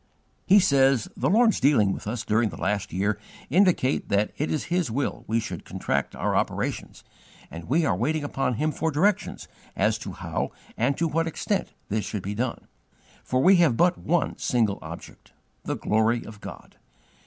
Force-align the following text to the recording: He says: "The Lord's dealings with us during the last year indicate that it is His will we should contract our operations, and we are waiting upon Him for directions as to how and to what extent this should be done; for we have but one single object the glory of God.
He 0.47 0.59
says: 0.59 1.09
"The 1.15 1.29
Lord's 1.29 1.59
dealings 1.59 1.93
with 1.93 2.07
us 2.07 2.25
during 2.25 2.49
the 2.49 2.57
last 2.59 2.91
year 2.91 3.19
indicate 3.51 4.09
that 4.09 4.31
it 4.35 4.49
is 4.49 4.63
His 4.63 4.89
will 4.89 5.23
we 5.27 5.39
should 5.39 5.63
contract 5.63 6.15
our 6.15 6.35
operations, 6.35 7.03
and 7.51 7.65
we 7.65 7.85
are 7.85 7.95
waiting 7.95 8.23
upon 8.23 8.55
Him 8.55 8.71
for 8.71 8.89
directions 8.89 9.47
as 9.75 9.99
to 9.99 10.13
how 10.13 10.53
and 10.75 10.97
to 10.97 11.07
what 11.07 11.27
extent 11.27 11.73
this 11.89 12.03
should 12.03 12.23
be 12.23 12.33
done; 12.33 12.65
for 13.23 13.43
we 13.43 13.57
have 13.57 13.77
but 13.77 13.95
one 13.95 14.39
single 14.39 14.79
object 14.81 15.33
the 15.65 15.75
glory 15.77 16.25
of 16.25 16.41
God. 16.41 16.77